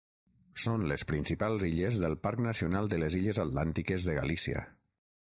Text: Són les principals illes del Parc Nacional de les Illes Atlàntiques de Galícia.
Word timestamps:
Són 0.63 0.85
les 0.91 1.03
principals 1.11 1.67
illes 1.69 2.01
del 2.05 2.17
Parc 2.25 2.43
Nacional 2.49 2.93
de 2.95 3.03
les 3.05 3.21
Illes 3.23 3.45
Atlàntiques 3.47 4.09
de 4.11 4.21
Galícia. 4.23 4.69